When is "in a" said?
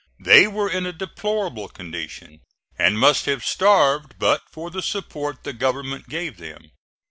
0.67-0.91